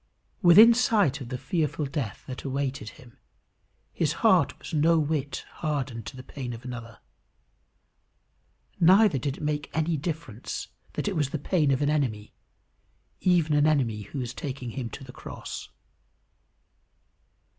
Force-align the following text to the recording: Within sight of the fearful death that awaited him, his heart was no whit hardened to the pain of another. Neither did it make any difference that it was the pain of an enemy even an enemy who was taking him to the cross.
Within 0.41 0.73
sight 0.73 1.21
of 1.21 1.29
the 1.29 1.37
fearful 1.37 1.85
death 1.85 2.23
that 2.25 2.43
awaited 2.43 2.89
him, 2.97 3.19
his 3.93 4.13
heart 4.25 4.57
was 4.57 4.73
no 4.73 4.97
whit 4.97 5.45
hardened 5.61 6.07
to 6.07 6.17
the 6.17 6.23
pain 6.23 6.53
of 6.53 6.65
another. 6.65 6.97
Neither 8.79 9.19
did 9.19 9.37
it 9.37 9.43
make 9.43 9.69
any 9.75 9.97
difference 9.97 10.69
that 10.93 11.07
it 11.07 11.15
was 11.15 11.29
the 11.29 11.37
pain 11.37 11.69
of 11.69 11.83
an 11.83 11.91
enemy 11.91 12.33
even 13.19 13.53
an 13.53 13.67
enemy 13.67 14.01
who 14.01 14.17
was 14.17 14.33
taking 14.33 14.71
him 14.71 14.89
to 14.89 15.03
the 15.03 15.13
cross. 15.13 15.69